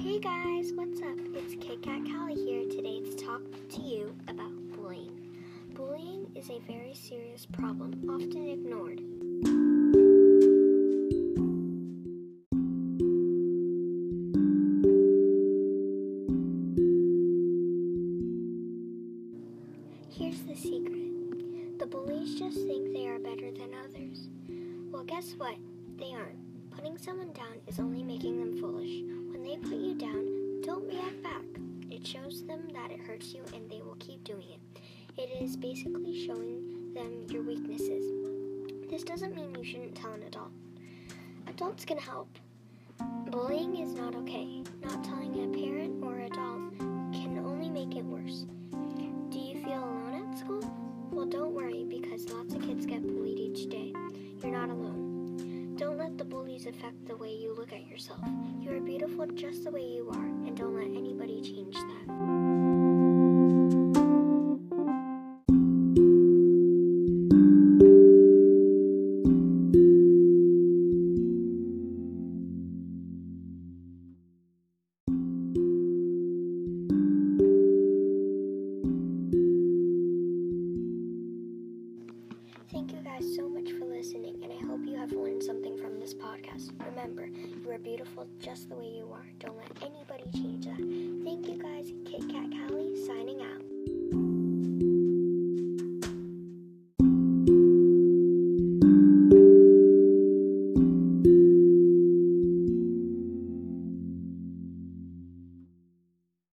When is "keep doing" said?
33.98-34.46